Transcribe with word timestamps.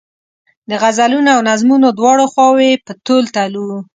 د 0.69 0.71
غزلونو 0.81 1.29
او 1.35 1.41
نظمونو 1.49 1.87
دواړه 1.99 2.25
خواوې 2.31 2.71
په 2.85 2.91
تول 3.05 3.23
تلو. 3.35 3.69